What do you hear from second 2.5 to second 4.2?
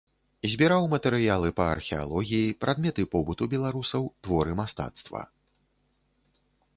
прадметы побыту беларусаў,